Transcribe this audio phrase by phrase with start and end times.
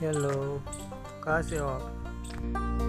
[0.00, 0.30] Hello
[1.24, 2.79] कहाँ से हो आप?